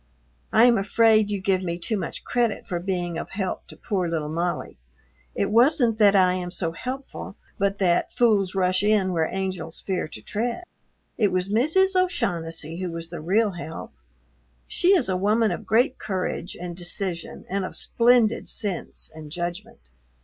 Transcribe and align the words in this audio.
I 0.51 0.65
am 0.65 0.79
afraid 0.79 1.29
you 1.29 1.39
give 1.39 1.61
me 1.61 1.77
too 1.77 1.95
much 1.95 2.23
credit 2.23 2.65
for 2.67 2.79
being 2.79 3.19
of 3.19 3.29
help 3.29 3.67
to 3.67 3.77
poor 3.77 4.09
little 4.09 4.29
Molly. 4.29 4.77
It 5.35 5.51
wasn't 5.51 5.99
that 5.99 6.15
I 6.15 6.33
am 6.33 6.49
so 6.49 6.71
helpful, 6.71 7.35
but 7.59 7.77
that 7.77 8.11
"fools 8.11 8.55
rush 8.55 8.81
in 8.81 9.13
where 9.13 9.29
angels 9.31 9.79
fear 9.79 10.07
to 10.07 10.19
tread." 10.19 10.63
It 11.19 11.31
was 11.31 11.49
Mrs. 11.53 11.95
O'Shaughnessy 11.95 12.77
who 12.79 12.89
was 12.89 13.09
the 13.09 13.21
real 13.21 13.51
help. 13.51 13.93
She 14.67 14.87
is 14.95 15.07
a 15.07 15.15
woman 15.15 15.51
of 15.51 15.67
great 15.67 15.99
courage 15.99 16.57
and 16.59 16.75
decision 16.75 17.45
and 17.47 17.63
of 17.63 17.75
splendid 17.75 18.49
sense 18.49 19.11
and 19.13 19.31
judgment. 19.31 19.91